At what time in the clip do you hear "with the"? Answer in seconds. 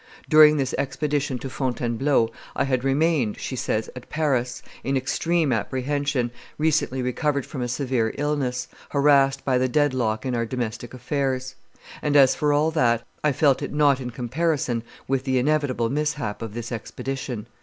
15.07-15.37